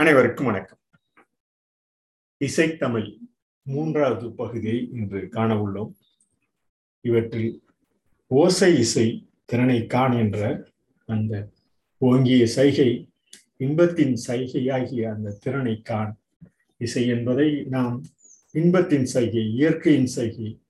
[0.00, 0.78] அனைவருக்கும் வணக்கம்.
[2.40, 3.18] இசைத்தமிழ்
[3.62, 5.94] மூன்றாவது பகுதியை இன்று காண உள்ளோம்
[7.00, 7.62] இவற்றில்
[8.26, 10.68] ஓசை இசை திறனை காண் என்ற
[11.06, 11.48] அந்த
[11.98, 13.10] ஓங்கிய சைகை
[13.56, 16.16] இன்பத்தின் சைகையாகிய அந்த திறனை காண்.
[16.76, 18.02] இசை என்பதை நாம்
[18.50, 20.60] இன்பத்தின் சைகை இயற்கையின் சைகை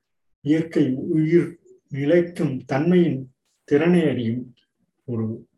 [0.40, 1.58] இயற்கை உயிர்
[1.88, 3.32] நிலைக்கும் தன்மையின்
[3.64, 4.54] திறனை அறியும்
[5.04, 5.48] ஒரு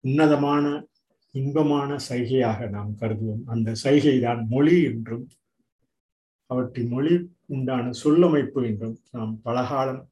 [0.00, 0.86] உன்னதமான
[1.34, 3.44] இன்பமான சைகையாக நாம் கருதுவோம்.
[3.52, 5.24] அந்த சைகை தான் மொழி என்றும்
[6.50, 7.14] அவற்றின் மொழி
[7.54, 10.02] உண்டான சொல்லமைப்பு என்றும் நாம் பலகாலம்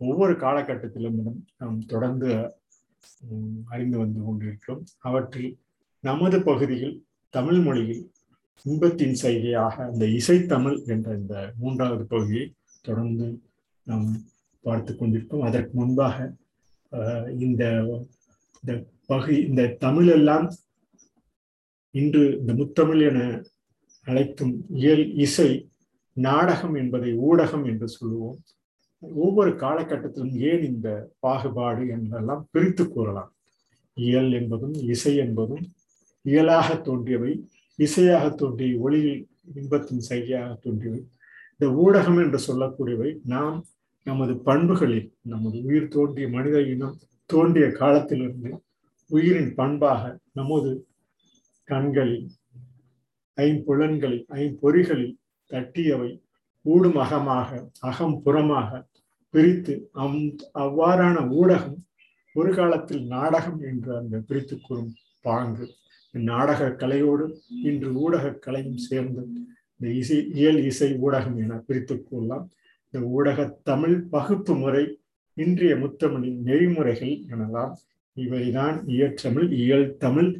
[0.00, 1.18] ஒவ்வொரு காலகட்டத்திலும்
[1.60, 2.30] நாம் தொடர்ந்து
[3.72, 4.82] அறிந்து வந்து கொண்டிருக்கிறோம்.
[5.08, 5.50] அவற்றில்
[6.04, 6.96] நமது பகுதியில்
[7.34, 8.02] தமிழ் மொழியில்
[8.66, 12.46] இன்பத்தின் சைகையாக அந்த இசைத்தமிழ் என்ற இந்த மூன்றாவது பகுதியை
[12.84, 13.26] தொடர்ந்து
[13.86, 14.06] நாம்
[14.64, 16.16] பார்த்து கொண்டிருக்கோம் அதற்கு முன்பாக
[17.46, 17.62] இந்த
[19.10, 20.46] பகு இந்த தமிழ் எல்லாம்
[21.94, 23.20] இன்று இந்த முத்தமிழ் என
[24.06, 25.50] அழைக்கும் இயல் இசை
[26.16, 28.38] நாடகம் என்பதை ஊடகம் என்று சொல்லுவோம்.
[29.02, 30.88] ஒவ்வொரு காலகட்டத்திலும் ஏன் இந்த
[31.24, 33.30] பாகுபாடு என்றெல்லாம் பிரித்து கூறலாம்.
[33.96, 35.64] இயல் என்பதும் இசை என்பதும்
[36.24, 37.32] இயலாக தோன்றியவை
[37.78, 39.22] இசையாக தோன்றிய ஒளியில்
[39.54, 41.00] இன்பத்தின் சைகையாக தோன்றியவை.
[41.52, 43.56] இந்த ஊடகம் என்று சொல்லக்கூடியவை நாம்
[44.06, 46.96] நமது பண்புகளில் நமது உயிர் தோன்றிய மனித இனம்
[47.30, 48.50] தோன்றிய காலத்திலிருந்து
[49.14, 50.02] உயிரின் பண்பாக
[50.38, 50.70] நமது
[51.68, 52.26] கண்களில்
[53.38, 55.14] ஐம்புலன்களில் ஐம்பொறிகளில்
[55.50, 56.10] தட்டியவை
[56.64, 57.50] ஊடும் அகமாக
[57.88, 58.70] அகம் புறமாக
[59.34, 60.20] பிரித்து அம்
[60.64, 61.78] அவ்வாறான ஊடகம்
[62.36, 64.92] ஒரு காலத்தில் நாடகம் என்று அந்த பிரித்து கூறும்
[65.26, 65.66] பாங்கு.
[66.14, 67.24] நாடக கலையோடு
[67.68, 69.22] இன்று ஊடக கலையும் சேர்ந்து
[69.76, 72.44] இந்த இசை இயல் இசை ஊடகம் என பிரித்து கூறலாம்.
[72.86, 74.84] இந்த ஊடக தமிழ் பகுப்பு முறை
[75.36, 77.74] இன்றைய முத்தமிழின் நெறிமுறைகள் எனலாம்.
[78.16, 80.30] இவைதான் இயற்றமிழ் இயல் தமிழ்.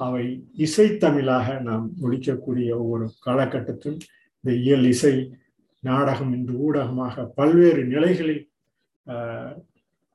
[0.00, 0.24] அவை
[0.58, 4.00] இசைத்தமிழாக நாம் ஒழிக்கக்கூடிய ஒவ்வொரு காலகட்டத்திலும்
[4.44, 5.12] இந்த இயல் இசை
[5.82, 8.42] நாடகம் என்று ஊடகமாக பல்வேறு நிலைகளில்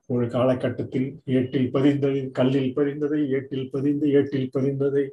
[0.09, 5.03] ஒரு காலகட்டத்தில் ஏட்டில் பதிந்தது கல்லில் பதிந்ததை ஏட்டில் பதிந்து ஏட்டில் பதிந்ததை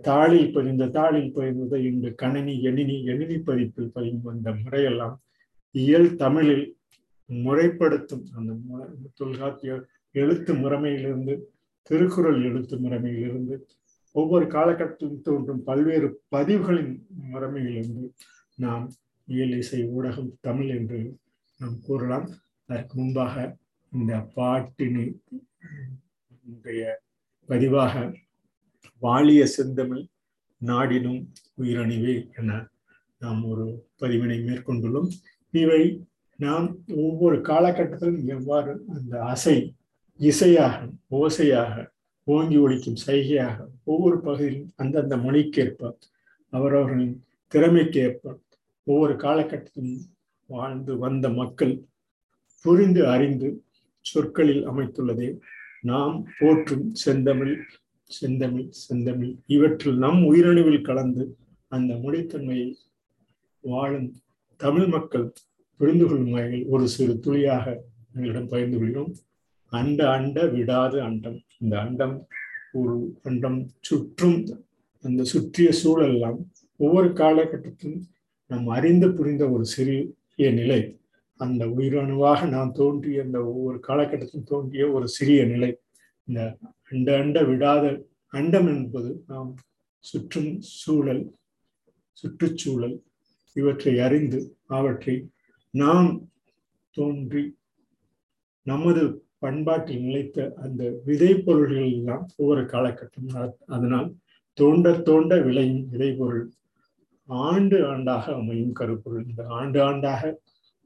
[0.00, 5.16] தாளில் பதிந்த தாளில் பதிந்ததை இன்று கணினி எணினி எணினி பதிப்பில் பதிந்து வந்த முறையெல்லாம்
[5.74, 6.66] இயல் தமிழில்
[7.26, 8.52] முறைப்படுத்தும் அந்த
[9.14, 9.74] தொல்காப்பிய
[10.12, 11.34] எழுத்து முறைமையிலிருந்து
[11.82, 13.54] திருக்குறள் எழுத்து முறைமையிலிருந்து
[14.12, 16.94] ஒவ்வொரு காலகட்டத்திலும் தோன்றும் பல்வேறு பதிவுகளின்
[17.32, 18.04] முறைமையிலிருந்து
[18.56, 18.84] நாம்
[19.26, 20.98] இயல் இசை ஊடகம் தமிழ் என்று
[21.58, 22.26] நாம் கூறலாம்.
[22.66, 23.56] அதற்கு முன்பாக
[23.90, 25.06] இந்த பாட்டினை
[27.48, 27.94] பதிவாக
[29.02, 30.04] வாலிய செந்தமிழ்
[30.64, 31.20] நாடினும்
[31.60, 32.50] உயிரணிவே என
[33.18, 33.64] நாம் ஒரு
[34.00, 35.10] பதிவினை மேற்கொண்டுள்ளோம்.
[35.50, 35.82] இவை
[36.36, 39.56] நாம் ஒவ்வொரு காலகட்டத்திலும் எவ்வாறு அந்த அசை
[40.18, 41.90] இசையாக ஓசையாக
[42.24, 45.98] ஓங்கி ஒழிக்கும் சைகையாக ஒவ்வொரு பகுதியிலும் அந்தந்த மொழிக்கேற்ப
[46.50, 47.24] அவரவர்களின்
[47.54, 48.40] திறமைக்கேற்ப
[48.84, 50.00] ஒவ்வொரு காலகட்டத்திலும்
[50.46, 51.82] வாழ்ந்து வந்த மக்கள்
[52.60, 53.64] புரிந்து அறிந்து
[54.00, 55.38] சொற்களில் அமைத்துள்ளதே.
[55.80, 57.62] நாம் போற்றும் செந்தமிழ்
[58.04, 61.36] செந்தமிழ் செந்தமிழ் இவற்றில் நம் உயிரணுவில் கலந்து
[61.68, 62.74] அந்த மொழித்தன்மையை
[63.60, 64.08] வாழும்
[64.56, 65.32] தமிழ் மக்கள்
[65.76, 67.84] புரிந்து கொள்ளும் வகையில் ஒரு சிறு துளியாக
[68.14, 69.14] எங்களிடம் பகிர்ந்து கொள்கிறோம்.
[69.78, 71.38] அண்ட அண்ட விடாது அண்டம்.
[71.62, 72.16] இந்த அண்டம்
[72.72, 74.38] ஒரு அண்டம் சுற்றும்
[75.04, 76.38] அந்த சுற்றிய சூழல்லாம்
[76.76, 78.02] ஒவ்வொரு காலகட்டத்திலும்
[78.50, 80.80] நாம் அறிந்து புரிந்த ஒரு சிறிய நிலை.
[81.40, 85.70] அந்த உயிரணுவாக நாம் தோன்றிய அந்த ஒவ்வொரு காலகட்டத்திலும் தோன்றிய ஒரு சிறிய நிலை.
[86.28, 86.40] இந்த
[86.90, 87.84] அண்ட அண்ட விடாத
[88.32, 89.50] அண்டம் என்பது நாம்
[90.04, 91.24] சுற்றும் சூழல்
[92.18, 92.96] சுற்றுச்சூழல்
[93.56, 94.40] இவற்றை அறிந்து
[94.76, 95.16] அவற்றை
[95.74, 96.08] நாம்
[96.96, 97.42] தோன்றி
[98.66, 99.04] நமது
[99.42, 104.08] பண்பாட்டில் நிலைத்த அந்த விதை பொருள்கள் எல்லாம் ஒவ்வொரு காலகட்டம் அதனால்
[104.52, 106.46] தோண்ட தோண்ட விளையும் விதைப்பொருள்.
[107.26, 109.24] ஆண்டு ஆண்டாக அமையும் கருப்பொருள்.
[109.28, 110.22] இந்த ஆண்டு ஆண்டாக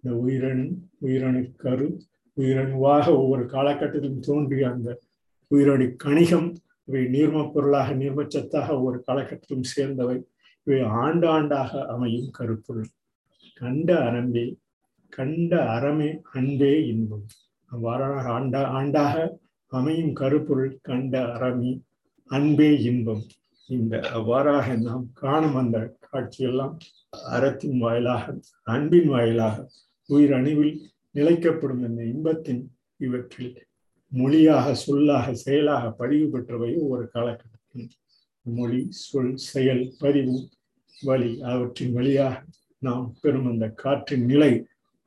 [0.00, 0.64] இந்த உயிரணு
[0.98, 1.88] உயிரணு கரு
[2.36, 4.90] உயிரணுவாக ஒவ்வொரு காலகட்டத்திலும் தோன்றிய அந்த
[5.48, 6.48] உயிரணு கணிகம்
[6.84, 10.16] இவை நீர்மப் பொருளாக நீர்மச்சத்தாக ஒவ்வொரு காலகட்டத்திலும் சேர்ந்தவை.
[10.64, 12.90] இவை ஆண்டு ஆண்டாக அமையும் கருப்பொருள்.
[13.54, 14.46] கண்ட அறம்பே
[15.08, 17.26] கண்ட அறமே அன்பே இன்பம்.
[17.70, 19.14] அவ்வாறாக ஆண்டா ஆண்டாக
[19.72, 21.72] அமையும் கருப்பொருள் கண்ட அறமி
[22.30, 23.24] அன்பே இன்பம்.
[23.68, 25.76] இந்த அவ்வாறாக நாம் காணும் அந்த
[26.06, 26.74] காட்சியெல்லாம்
[27.30, 28.34] அறத்தின் வாயிலாக
[28.66, 29.56] அன்பின் வாயிலாக
[30.08, 30.74] உயிர் அணுவில்
[31.14, 32.62] நிலைக்கப்படும் இந்த இன்பத்தின்
[32.96, 33.52] இவற்றில்
[34.12, 37.88] மொழியாக சொல்லாக செயலாக பதிவு பெற்றவை ஒவ்வொரு காலகட்டத்தில்
[38.46, 40.36] மொழி சொல் செயல் பதிவு
[41.02, 42.36] வழி அவற்றின் வழியாக
[42.82, 44.52] நாம் பெறும் அந்த காற்றின் நிலை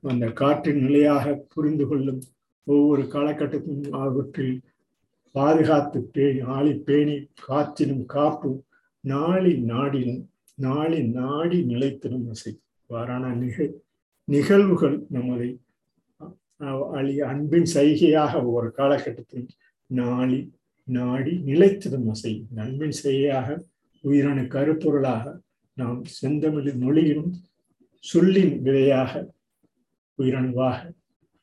[0.03, 2.21] அந்த காற்றின் நிலையாக புரிந்து கொள்ளும்
[2.67, 4.57] ஒவ்வொரு காலகட்டத்திலும் அவற்றில்
[5.35, 7.15] பாதுகாத்து பேணி ஆளி பேணி
[7.47, 8.51] காத்தினும் காப்பு
[9.03, 10.21] நாளி நாடினும்
[10.57, 12.53] நாளி நாடி நிலைத்திடும் அசை
[12.89, 13.73] வாரான நிகழ்
[14.27, 15.49] நிகழ்வுகள் நம்மளை
[16.93, 19.47] அழி அன்பின் சைகையாக ஒவ்வொரு காலகட்டத்தில்
[19.89, 20.39] நாளி
[20.87, 23.57] நாடி நிலைத்திடும் அசை அன்பின் செய்கையாக
[24.03, 25.25] உயிரான கருப்பொருளாக
[25.77, 27.33] நாம் செந்தமிழ் மொழியிலும்
[28.03, 29.11] சொல்லின் விதையாக
[30.19, 30.79] உயிரணுவாக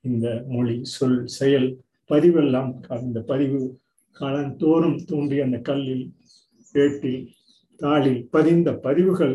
[0.07, 1.69] இந்த மொழி சொல் செயல்
[2.11, 3.61] பதிவெல்லாம் அந்த பதிவு
[4.21, 6.05] காலந்தோறும் தோன்றிய அந்த கல்லில்
[6.75, 7.21] ஏட்டில்
[7.81, 9.35] தாளில் பதிந்த பதிவுகள்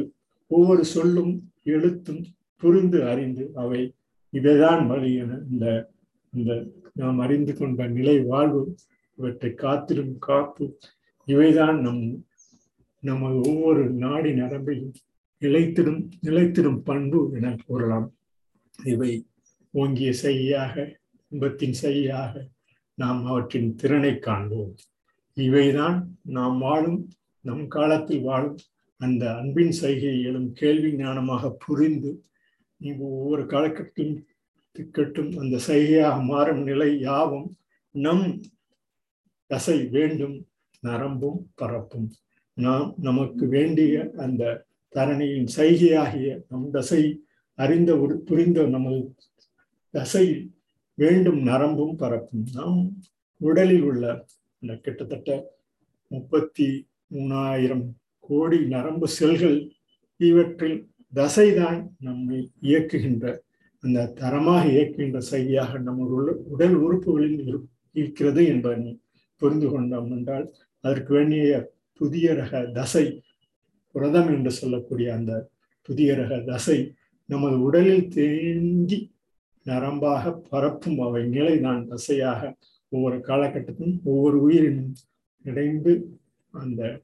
[0.51, 1.33] ஒவ்வொரு சொல்லும்
[1.63, 2.23] எழுத்தும்
[2.63, 3.81] புரிந்து அறிந்து அவை
[4.33, 5.65] இவைதான் வழி என இந்த
[6.33, 6.51] இந்த
[6.93, 8.61] நாம் அறிந்து கொண்ட நிலை வாழ்வு
[9.17, 10.65] இவற்றை காத்திடும் காப்பு
[11.27, 12.03] இவைதான் நம்
[13.03, 14.93] நமது ஒவ்வொரு நாடி நரம்பையும்
[15.41, 18.07] நிலைத்திடும் நிலைத்திடும் பண்பு என கூறலாம்.
[18.79, 19.11] இவை
[19.73, 20.73] ஓங்கிய செய்யாக
[21.31, 22.33] இன்பத்தின் செய்யாக
[22.97, 24.73] நாம் அவற்றின் திறனை காண்போம்.
[25.37, 25.97] இவைதான்
[26.37, 26.99] நாம் வாழும்
[27.45, 28.57] நம் காலத்தில் வாழும்
[29.01, 32.11] அந்த அன்பின் சைகை எழும் கேள்வி ஞானமாக புரிந்து
[32.97, 34.19] ஒவ்வொரு காலகட்டத்திலும்
[34.75, 37.47] திக்கட்டும் அந்த சைகையாக மாறும் நிலை யாவும்
[37.95, 38.25] நம்
[39.49, 40.37] தசை வேண்டும்
[40.83, 42.07] நரம்பும் பரப்பும்.
[42.57, 44.43] நாம் நமக்கு வேண்டிய அந்த
[44.95, 47.01] தரணியின் சைகையாகிய நம் தசை
[47.59, 48.99] அறிந்த ஒரு புரிந்த நமது
[49.93, 50.25] தசை
[50.97, 52.45] வேண்டும் நரம்பும் பரப்பும்.
[52.53, 52.81] நாம்
[53.41, 54.05] உடலில் உள்ள
[54.61, 55.29] இந்த கிட்டத்தட்ட
[56.11, 56.67] முப்பத்தி
[57.15, 57.85] மூணாயிரம்
[58.19, 59.59] கோடி நரம்பு செல்கள்
[60.19, 60.79] இவற்றில்
[61.13, 63.25] தசைதான் நம்மை இயக்குகின்ற
[63.83, 66.07] அந்த தரமாக இயக்குகின்ற சையாக நம்ம
[66.47, 67.39] உடல் உறுப்புகளில்
[67.91, 68.91] இருக்கிறது என்பதை
[69.41, 70.45] புரிந்து கொண்டோம் என்றால்
[70.83, 71.71] அதற்கு வேண்டிய
[72.01, 73.05] புதிய ரக தசை
[73.95, 75.33] புரதம் என்று சொல்லக்கூடிய அந்த
[75.89, 76.77] புதிய ரக தசை
[77.29, 78.99] நமது உடலில் தேங்கி
[79.65, 82.57] நரம்பாக பரப்பும் அவை நிலை நான் தசையாக
[82.89, 84.93] ஒவ்வொரு காலகட்டத்திலும் ஒவ்வொரு உயிரினும்
[85.43, 86.19] இணைந்து
[86.51, 87.01] அந்த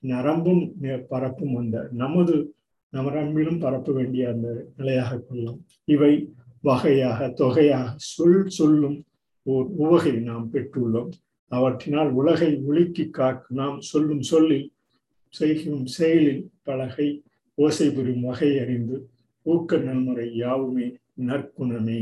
[0.00, 0.62] நரம்பும்
[1.08, 2.54] பரப்பும் அந்த நமது
[2.90, 5.64] நரம்பிலும் பரப்ப வேண்டிய அந்த நிலையாக கொள்ளலாம்.
[5.84, 6.12] இவை
[6.60, 9.04] வகையாக தொகையாக சொல் சொல்லும்
[9.42, 11.10] ஓர் உவகை நாம் பெற்றுள்ளோம்.
[11.50, 14.72] அவற்றினால் உலகை ஒழுக்கி காக்க நாம் சொல்லும் சொல்லில்
[15.28, 17.22] செய்கும் செயலில் பலகை
[17.54, 18.96] ஓசை புரியும் வகை அறிந்து
[19.42, 20.96] ஊக்க நன்முறை யாவுமே
[21.28, 22.00] நற்குணமே.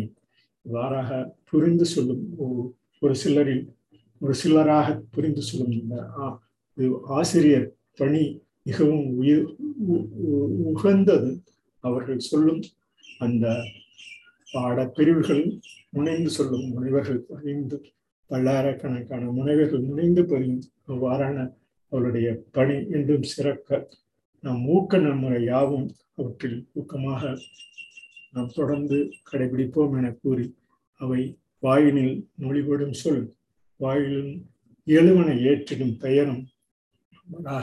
[0.67, 1.11] இவ்வாறாக
[1.51, 2.25] புரிந்து சொல்லும்
[3.03, 3.65] ஒரு சிலரில்
[4.21, 5.97] ஒரு சிலராக புரிந்து சொல்லும் இந்த
[7.19, 7.67] ஆசிரியர்
[8.01, 8.23] பணி
[8.63, 9.45] மிகவும் உயிர்
[10.73, 11.31] உகந்தது.
[11.85, 12.63] அவர்கள் சொல்லும்
[13.19, 13.47] அந்த
[14.49, 15.45] பாடப்பிரிவுகள்
[15.91, 17.77] முனைந்து சொல்லும் முனைவர்கள் அறிந்து
[18.31, 21.37] பல்லாயிரக்கணக்கான முனைவர்கள் முனைந்து பதியும் அவ்வாறான
[21.93, 23.71] அவருடைய பணி என்றும் சிறக்க
[24.45, 25.87] நம் ஊக்க நன்முறை யாவும்
[26.17, 27.23] அவற்றில் ஊக்கமாக
[28.33, 30.55] நாம் தொடர்ந்து கடைபிடிப்போம் என கூறி
[30.97, 33.35] அவை வாயினில் மொழிபடும் சொல்
[33.81, 34.45] வாயிலும்
[34.87, 36.47] எழுவனை ஏற்றிடும் பெயரும்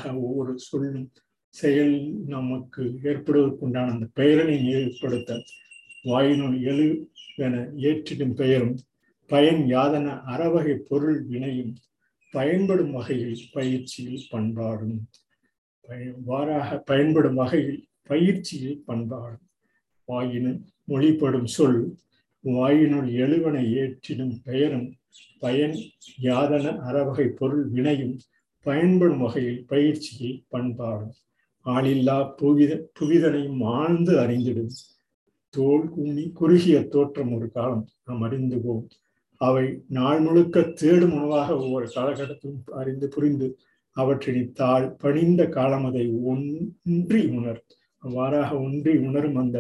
[0.06, 1.12] ஒவ்வொரு சொல்லும்
[1.50, 5.44] செயல் நமக்கு ஏற்படுவதற்குண்டான அந்த பெயரனை ஏற்படுத்த
[6.04, 8.78] வாயினுள் எழு என ஏற்றிடும் பெயரும்
[9.28, 11.76] பயன் யாதன அறவகை பொருள் வினையும்
[12.32, 15.08] பயன்படும் வகையில் பயிற்சியில் பண்பாடும்.
[16.28, 19.48] வாராக பயன்படும் வகையில் பயிற்சியில் பண்பாடும்.
[20.08, 21.82] வாயினும் மொழிப்படும் சொல்
[22.44, 24.88] வாயினுள் எழுவனை ஏற்றிடும் பெயரும்
[25.40, 25.76] பயன்
[26.22, 28.16] யாதன அறவகை பொருள் வினையும்
[28.66, 31.14] பயன்படும் வகையில் பயிற்சியை பண்பாடும்.
[31.66, 34.74] ஆளில்லா புவித புவிதனையும் ஆழ்ந்து அறிந்திடும்.
[35.54, 38.86] தோல் குண்ணி குறுகிய தோற்றம் ஒரு காலம் நாம் அறிந்துவோம்
[39.42, 43.48] அவை நாள் முழுக்க தேடும் உணவாக ஒவ்வொரு காலகட்டத்திலும் அறிந்து புரிந்து
[43.98, 47.62] அவற்றின் தாழ் பணிந்த காலம் அதை ஒன்றி உணர்.
[48.04, 49.58] அவ்வாறாக ஒன்றி உணரும் அந்த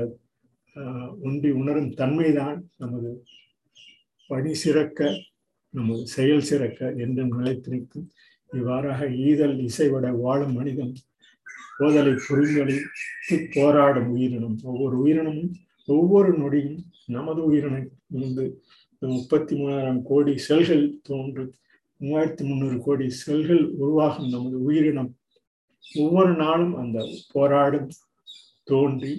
[1.25, 3.10] ஒன்றி உணரும் தன்மைதான் நமது
[4.30, 5.10] பணி சிறக்க
[5.74, 8.08] நமது செயல் சிறக்க என்றும் நிலைத்திருக்கும்.
[8.51, 10.94] இவ்வாறாக ஈதல் இசைவட வாழும் மனிதன்
[11.80, 14.58] போதலை புரிந்தளித்து போராடும் உயிரினம்.
[14.63, 15.51] ஒவ்வொரு உயிரினமும்
[15.88, 18.46] ஒவ்வொரு நொடியும் நமது உயிரினம் இருந்து
[19.01, 21.44] முப்பத்தி மூணாயிரம் கோடி செல்கள் தோன்று
[22.01, 25.12] மூவாயிரத்தி முந்நூறு கோடி செல்கள் உருவாகும் நமது உயிரினம்.
[25.84, 27.00] ஒவ்வொரு நாளும் அந்த
[27.32, 27.89] போராடும்
[28.63, 29.13] தோன்றி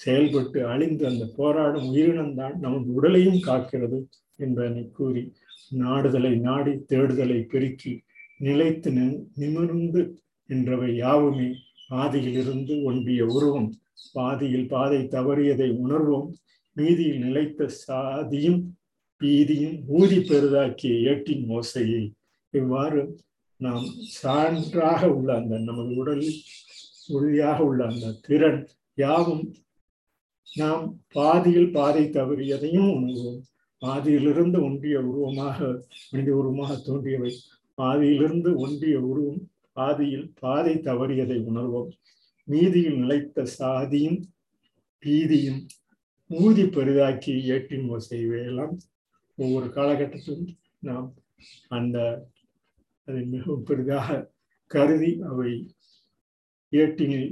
[0.00, 3.98] செயல்பட்டு அழிந்து அந்த போராடும் உயிரினம்தான் நமது உடலையும் காக்கிறது
[4.36, 5.22] என்பதனை கூறி
[5.78, 7.92] நாடுதலை நாடி தேடுதலை பெருக்கி
[8.38, 8.90] நிலைத்து
[9.34, 10.02] நிமிர்ந்து
[10.50, 11.48] என்றவை யாவுமே.
[11.88, 13.70] பாதியிலிருந்து ஒன்றிய உருவம்.
[14.12, 16.28] பாதியில் பாதை தவறியதை உணர்வோம்.
[16.76, 18.60] மீதியில் நிலைத்த சாதியும்
[19.20, 22.02] பீதியும் ஊதி பெரிதாக்கிய ஏட்டின் மோசையை
[22.54, 23.02] இவ்வாறு
[23.60, 23.86] நாம்
[24.22, 26.40] சான்றாக உள்ள அந்த நமது உடலில்
[27.06, 28.60] உறுதியாக உள்ள அந்த திறன்
[28.98, 29.44] யாவும்
[30.56, 33.40] நாம் பாதியில் பாதை தவறியதையும் உணர்வோம்.
[33.82, 37.32] பாதியிலிருந்து ஒன்றிய உருவமாக மனித உருவமாக தோன்றியவை.
[37.78, 41.90] பாதியிலிருந்து ஒன்றிய உருவம் பாதியில் பாதை தவறியதை உணர்வோம்.
[42.48, 44.20] மீதியில் நிலைத்த சாதியும்
[45.02, 45.60] பீதியும்
[46.28, 48.74] ஊதி பெரிதாக்கி ஏற்றின் செய்வையெல்லாம்
[49.38, 51.14] ஒவ்வொரு காலகட்டத்திலும் நாம்
[51.68, 52.28] அந்த
[53.04, 54.30] அதை மிகவும் பெரிதாக
[54.66, 55.74] கருதி அவை
[56.72, 57.30] ஏட்டினில்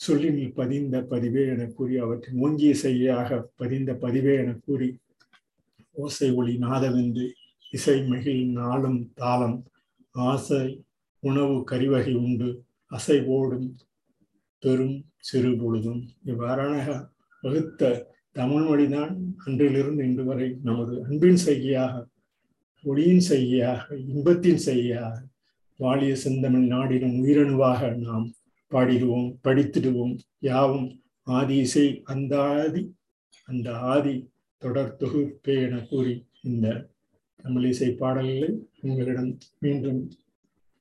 [0.00, 4.88] சொல்லினில் பதிந்த பதிவே என கூறி அவற்றின் ஓங்கிய செய்யாக பதிந்த பதிவே என கூறி
[5.92, 7.24] ஓசை ஒளி நாதவென்று
[7.70, 9.66] இசை மகிழ் நாளும் தாளம்
[10.14, 10.84] ஆசை
[11.22, 13.76] உணவு கறிவகை உண்டு அசை ஓடும்
[14.62, 16.08] பெரும் சிறு பொழுதும்.
[16.24, 16.74] இவ்வாறான
[17.42, 17.90] வகுத்த
[18.32, 22.06] தமிழ் மொழிதான் அன்றிலிருந்து இன்று வரை நமது அன்பின் செய்கையாக
[22.84, 25.14] ஒளியின் செய்கையாக இன்பத்தின் செய்கையாக
[25.76, 28.26] வாழிய செந்தமிழ் நாடினும் உயிரணுவாக நாம்
[28.70, 30.18] பாடிடுவோம் படித்திடுவோம்.
[30.38, 32.96] யாவும் ஆதி இசை அந்த ஆதி
[33.44, 36.94] அந்த ஆதி தொடர் தொகுப்பே என கூறி இந்த
[37.36, 40.10] தமிழ் இசை பாடல்களை உங்களிடம் மீண்டும்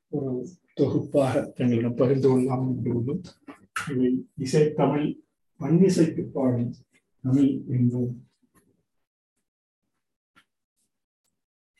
[0.09, 3.21] ஒரு தொகுப்பாக தங்களிடம் பகிர்ந்து கொள்ளலாம் என்றும்
[3.91, 5.07] இவை இசை தமிழ்
[5.59, 6.73] பன்னிசைக்கு பாடும்
[7.21, 8.13] தமிழ் என்போம்.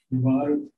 [0.07, 0.73] இவ்வாறு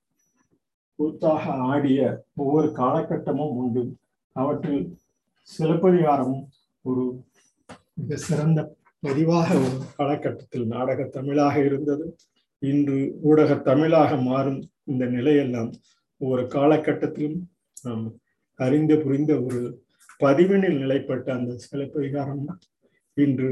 [0.96, 3.84] கூத்தாக ஆடிய ஒவ்வொரு காலகட்டமும் உண்டு.
[4.32, 4.99] அவற்றில்
[5.54, 6.36] சிலப்பதிகாரம்
[6.86, 7.04] ஒரு
[7.94, 8.60] மிக சிறந்த
[9.08, 12.06] பதிவாக ஒரு காலகட்டத்தில் நாடக தமிழாக இருந்தது.
[12.62, 14.60] இன்று ஊடக தமிழாக மாறும்
[14.92, 15.70] இந்த நிலையெல்லாம்
[16.22, 17.38] ஒவ்வொரு காலகட்டத்திலும்
[17.84, 18.04] நாம்
[18.60, 19.62] அறிந்து புரிந்த ஒரு
[20.20, 22.44] பதிவினில் நிலைப்பட்ட அந்த சிலப்பதிகாரம்
[23.18, 23.52] இன்று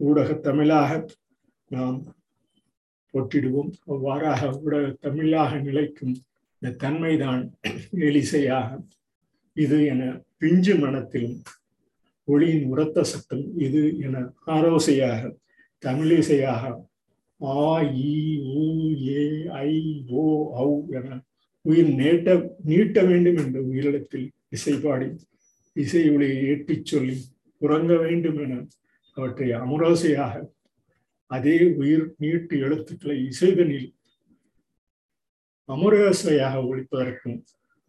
[0.00, 0.90] ஊடக தமிழாக
[1.70, 1.98] நாம்
[3.14, 3.70] போற்றிடுவோம்.
[3.92, 6.14] அவ்வாறாக ஊடக தமிழாக நிலைக்கும்
[6.62, 7.42] இந்த தன்மைதான்
[8.08, 8.68] எலிசையாக
[9.60, 10.02] இது என
[10.38, 11.38] பிஞ்சு மனத்திலும்
[12.28, 14.16] ஒளியின் உரத்த சத்தம் இது என
[14.50, 15.20] ஆரோசையாக
[15.82, 16.62] தமிழிசையாக
[17.40, 17.64] ஆ
[18.04, 18.14] இ
[18.54, 18.64] ஊ
[19.10, 19.22] ஏ
[19.62, 19.72] ஐ
[20.16, 20.24] ஓ
[20.62, 21.18] ஔ என
[21.64, 22.28] உயிர் நேட்ட
[22.64, 25.08] நீட்ட வேண்டும் என்ற உயிரிடத்தில் இசைப்பாடி
[25.76, 27.16] இசை ஒளியை ஏற்றிச் சொல்லி
[27.62, 28.54] உறங்க வேண்டும் என
[29.16, 30.34] அவற்றை அமரோசையாக
[31.30, 33.88] அதே உயிர் நீட்டு எழுத்துக்களை இசைதனில்
[35.68, 37.38] அமரோசையாக ஒழிப்பதற்கும்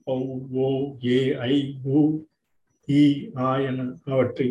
[0.08, 0.16] ஓ
[0.62, 0.70] ஓ
[1.08, 1.56] ஏ ஐ
[1.92, 2.00] ஊ
[2.88, 3.02] இ
[3.42, 4.48] ஆ என அவற்றை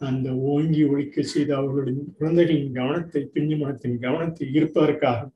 [0.00, 5.28] அந்த ஓங்கி ஒழிக்க செய்த அவர்களுடைய குழந்தைகளின் கவனத்தை பிஞ்சுமனத்தின் கவனத்தை ஈர்ப்பதற்காக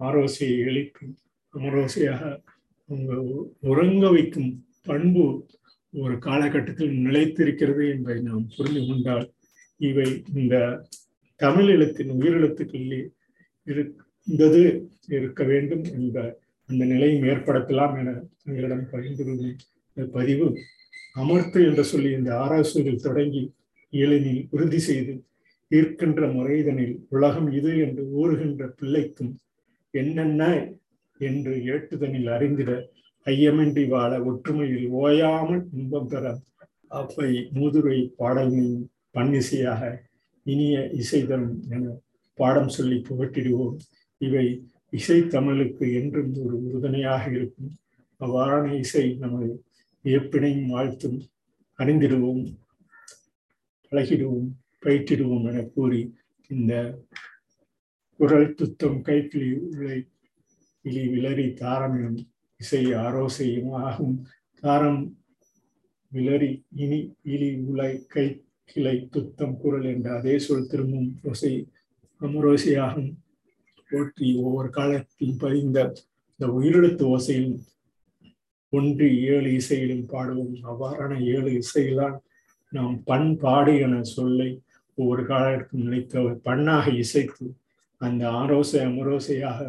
[0.00, 1.06] ஆரோசையை எழுப்பி
[1.54, 2.22] அமரோசையாக
[2.88, 3.12] அவங்க
[3.62, 4.50] உறங்க வைக்கும்
[4.84, 5.24] பண்பு
[5.94, 9.26] ஒரு காலகட்டத்தில் நிலைத்திருக்கிறது என்பதை நாம் புரிந்து கொண்டால்
[9.80, 10.56] இவை இந்த
[11.40, 13.00] தமிழ் எழுத்தின் உயிரெழுத்துக்களிலே
[13.66, 14.60] இருந்தது
[15.16, 16.18] இருக்க வேண்டும் என்ற
[16.68, 19.50] அந்த நிலையும் ஏற்படுத்தலாம் என தங்களிடம் பகிர்ந்து
[20.12, 20.46] பதிவு
[21.14, 23.42] அமர்த்து என்று சொல்லி இந்த ஆராய்ச்சியில் தொடங்கி
[23.92, 25.14] இயலினில் உறுதி செய்து
[25.70, 29.32] ஈர்க்கின்ற முறைதனில் உலகம் இது என்று ஊறுகின்ற பிள்ளைக்கும்
[29.90, 30.42] என்னென்ன
[31.20, 32.72] என்று ஏட்டுதனில் அறிந்திட
[33.26, 36.24] ஐயமின்றி வாழ ஒற்றுமையில் ஓயாமல் இன்பம் பெற
[36.90, 38.74] அப்பை மூதுரை பாடலின்
[39.10, 39.82] பன்னிசையாக
[40.46, 41.94] இனிய இசைதரும் என
[42.38, 43.76] பாடம் சொல்லி புகட்டிடுவோம்.
[44.20, 44.46] இவை
[44.92, 47.72] இசை தமிழுக்கு என்றும் ஒரு உறுதுணையாக இருக்கும்.
[48.20, 49.48] அவ்வாறான இசை நமது
[50.04, 51.18] வியப்பினையும் வாழ்த்தும்
[51.78, 52.44] அறிந்திடுவோம்
[53.92, 54.48] பழகிடுவோம்
[54.84, 56.00] பயிற்றிடுவோம் என கூறி
[56.50, 57.02] இந்த
[58.20, 59.98] குரல் துத்தம் கைக்கிளி உலை
[60.84, 62.20] இலி விளரி தாரம் எனும்
[62.60, 64.16] இசை ஆரோசையும் ஆகும்
[64.62, 65.02] தாரம்
[66.12, 68.26] விளரி இனி இலி உலை கை
[68.64, 71.52] கிளை துத்தம் குரல் என்ற அதே சொல் திரும்பும் ஓசை
[72.20, 73.10] அமரோசையாகும்.
[73.90, 75.78] போற்றி ஒவ்வொரு காலத்தில் பதிந்த
[76.40, 77.52] இந்த உயிரெழுத்து ஓசையில்
[78.72, 80.54] ஒன்று ஏழு இசையிலும் பாடுவோம்.
[80.62, 82.16] அவ்வாறான ஏழு இசையிலால்
[82.72, 84.48] நாம் பண்பாடு என சொல்லை
[84.98, 87.46] ஒவ்வொரு காலத்திலும் நினைத்த பண்ணாக இசைத்து
[88.00, 89.60] அந்த ஆரோசை அமரோசையாக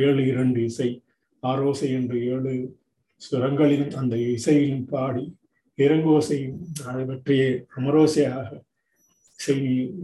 [0.00, 0.88] ஏழு இரண்டு இசை
[1.42, 2.52] ஆரோசை என்று ஏழு
[3.22, 5.24] சுரங்களிலும் அந்த இசையிலும் பாடி
[5.78, 7.42] இறங்கோசையும் அதை பற்றிய
[7.76, 8.48] அமரோசையாக
[9.38, 9.56] இசை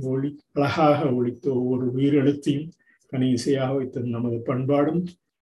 [0.03, 2.69] ஒளி அழகாக ஒழித்து ஒவ்வொரு உயிரெழுத்தையும்
[3.13, 5.03] தனி இசையாக நமது பண்பாடும்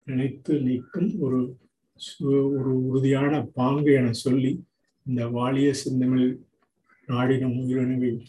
[0.07, 1.40] நினைத்து நீக்கும் ஒரு
[2.54, 4.52] ஒரு உறுதியான பாங்கு என சொல்லி
[5.07, 6.26] இந்த வாலிய சிந்தமிழ்
[7.09, 8.21] நாடினும் உயிரணுவில்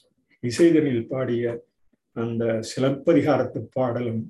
[0.43, 1.53] இசைதனில் பாடிய
[2.15, 4.23] அந்த சிலப்பதிகாரத்து பாடலும்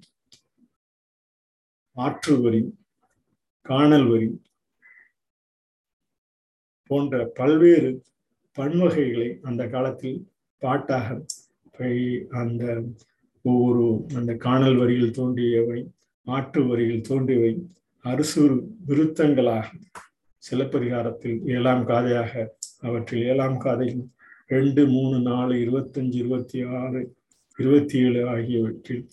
[1.97, 2.61] ஆற்று வரி
[3.65, 4.29] காணல் வரி
[6.89, 7.91] போன்ற பல்வேறு
[8.57, 10.19] பன்வகைகளை அந்த காலத்தில்
[10.61, 11.21] பாட்டாக
[12.31, 12.63] அந்த
[13.43, 15.79] ஒவ்வொரு அந்த காணல் வரியில் தோன்றியவை
[16.27, 17.53] ஆற்று வரியில் தோன்றியவை
[18.05, 18.43] அரசு
[18.87, 19.65] விருத்தங்களாக
[20.43, 22.33] சிலப்பதிகாரத்தில் ஏழாம் காதையாக
[22.81, 24.03] அவற்றில் ஏழாம் காதையில்
[24.47, 27.01] ரெண்டு மூணு நாலு இருபத்தஞ்சு இருபத்தி ஆறு
[27.59, 29.07] இருபத்தி ஏழு ஆகியவற்றில்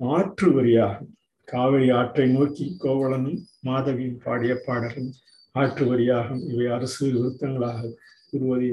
[0.00, 1.06] ஆற்று வரியாக
[1.48, 5.10] காவிரி ஆற்றை நோக்கி கோவலனும் மாதவியும் பாடிய பாடலும்
[5.52, 6.42] ஆற்று வரியாகும்.
[6.52, 7.90] இவை அரசு விருத்தங்களாக
[8.30, 8.68] கூறுவதை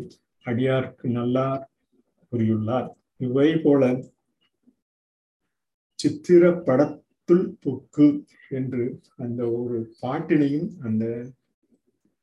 [0.46, 1.64] அடியார்க்கு நல்லார்
[2.32, 2.90] கூறியுள்ளார்.
[3.18, 3.84] இவை போல
[6.06, 8.08] சித்திர படத்துள் புக்கு
[8.52, 8.84] என்று
[9.18, 11.06] அந்த ஒரு பாட்டினையும் அந்த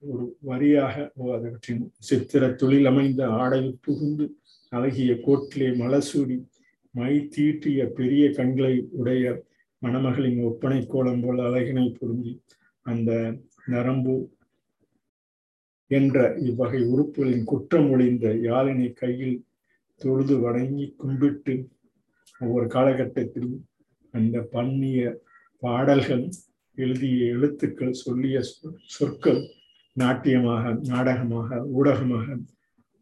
[0.03, 0.95] ஒரு வரியாக
[1.31, 4.27] அதவற்றின் சித்திர தொழில் அமைந்த ஆடை புகுந்து
[4.73, 6.37] அழகிய கோட்டிலே மலசூடி
[6.95, 9.35] மை தீட்டிய பெரிய கண்களை உடைய
[9.83, 12.35] மணமகளின் ஒப்பனை கோலம் போல் அழகினை பொருந்தி
[12.87, 13.11] அந்த
[13.67, 14.17] நரம்பு
[15.91, 19.37] என்ற இவ்வகை உறுப்புகளின் குற்றம் ஒளிந்த யாழினை கையில்
[20.01, 21.57] தொழுது வணங்கி கும்பிட்டு
[22.41, 23.59] ஒவ்வொரு காலகட்டத்திலும்
[24.13, 25.03] அந்த பண்ணிய
[25.63, 26.25] பாடல்கள்
[26.79, 28.37] எழுதிய எழுத்துக்கள் சொல்லிய
[28.87, 29.41] சொற்கள்
[29.97, 32.27] நாட்டியமாக நாடகமாக ஊடகமாக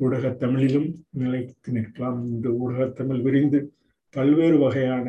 [0.01, 2.21] ஊடக தமிழிலும் நிலைத்து நிற்கலாம்.
[2.31, 3.59] இன்று ஊடகத்தமிழ் விரிந்து
[4.15, 5.07] பல்வேறு வகையான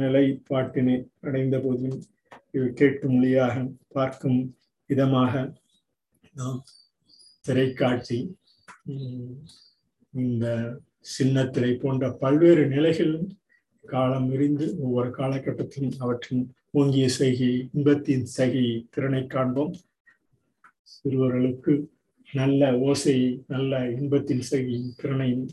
[0.00, 2.02] நிலைப்பாட்டினை அடைந்த போதிலும்
[2.50, 3.54] இவை கேட்கும் மொழியாக
[3.88, 4.40] பார்க்கும்
[4.90, 5.32] விதமாக
[6.34, 6.60] நாம்
[7.44, 8.18] திரைக்காட்சி
[10.14, 10.46] இந்த
[11.18, 13.28] சின்னத்திரை போன்ற பல்வேறு நிலைகளிலும்
[13.84, 19.72] காலம் விரிந்து ஒவ்வொரு காலகட்டத்திலும் அவற்றின் ஓங்கிய செய்கை இன்பத்தின் சகை திறனை காண்போம்.
[20.92, 21.72] சிறுவர்களுக்கு
[22.28, 25.46] நல்ல ஓசையை நல்ல இன்பத்தின் சகையின் திறனையும்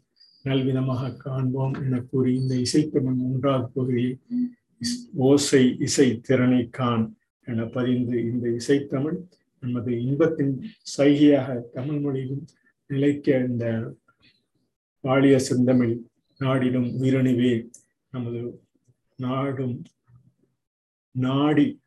[0.45, 4.13] நல்விதமாக காண்போம் என கூறி இந்த இசைத்தமிழ் மூன்றாவது பகுதியை
[5.27, 7.05] ஓசை இசை திறனை காண்
[7.47, 9.17] என பதிந்து இந்த இசைத்தமிழ்
[9.63, 10.53] நமது இன்பத்தின்
[10.97, 12.43] சைகையாக தமிழ் மொழியிலும்
[12.89, 13.65] நிலைக்க இந்த
[15.03, 15.95] பாலிய செந்தமிழ்
[16.39, 17.53] நாடிலும் உயிரணிவே
[18.11, 18.41] நமது
[19.17, 19.83] நாடும்
[21.11, 21.81] நாடி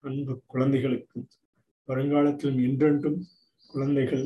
[0.00, 1.26] அன்பு குழந்தைகளுக்கு
[1.88, 3.24] வருங்காலத்திலும் என்றென்றும்
[3.72, 4.24] குழந்தைகள்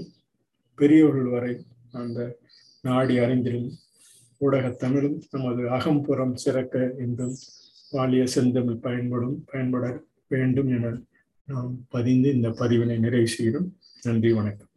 [0.74, 2.38] பெரியவர்கள் வரை அந்த
[2.82, 3.70] நாடி அறிந்திடும்.
[4.38, 7.34] ஊடக தமிழும் நமது அகம்புறம் சிறக்க என்றும்
[7.90, 11.00] வாலிய செந்தமிழ் பயன்படும் பயன்பட வேண்டும் என
[11.46, 13.76] நாம் பதிந்து இந்த பதிவினை நிறைவு செய்கிறோம்.
[14.02, 14.67] நன்றி வணக்கம்.